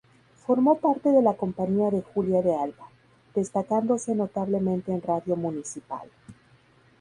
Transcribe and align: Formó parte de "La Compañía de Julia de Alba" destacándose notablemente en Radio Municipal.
Formó 0.47 0.79
parte 0.79 1.09
de 1.09 1.21
"La 1.21 1.35
Compañía 1.37 1.91
de 1.91 2.01
Julia 2.01 2.41
de 2.41 2.55
Alba" 2.55 2.89
destacándose 3.35 4.15
notablemente 4.15 4.91
en 4.91 5.03
Radio 5.03 5.35
Municipal. 5.35 6.09